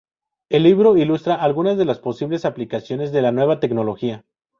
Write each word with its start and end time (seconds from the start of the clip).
El 0.49 0.63
libro 0.63 0.97
ilustra 0.97 1.35
algunas 1.35 1.77
de 1.77 1.85
las 1.85 1.99
posibles 1.99 2.43
aplicaciones 2.43 3.11
de 3.11 3.21
la 3.21 3.31
nueva 3.31 3.59
tecnología. 3.59 4.25